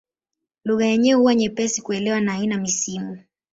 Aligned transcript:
Lugha 0.65 0.85
yenyewe 0.87 1.19
huwa 1.19 1.35
nyepesi 1.35 1.81
kuelewa 1.81 2.21
na 2.21 2.31
haina 2.31 2.57
misimu. 2.57 3.19